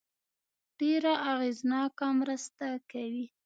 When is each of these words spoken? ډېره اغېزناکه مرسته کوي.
ډېره 0.79 1.13
اغېزناکه 1.31 2.07
مرسته 2.19 2.67
کوي. 2.91 3.25